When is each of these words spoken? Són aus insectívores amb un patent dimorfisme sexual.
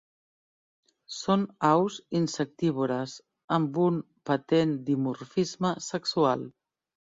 Són 1.15 1.43
aus 1.69 1.97
insectívores 2.21 3.15
amb 3.61 3.79
un 3.91 4.03
patent 4.33 4.77
dimorfisme 4.91 5.77
sexual. 5.93 6.53